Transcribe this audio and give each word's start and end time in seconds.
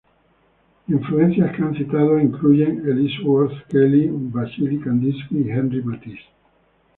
Influencias 0.87 1.55
que 1.55 1.61
ha 1.61 1.71
citado 1.75 2.17
incluyen 2.19 2.83
Ellsworth 2.89 3.67
Kelly, 3.69 4.09
Wassily 4.09 4.79
Kandinsky, 4.79 5.41
y 5.45 5.51
Henri 5.51 5.83
Matisse. 5.83 6.25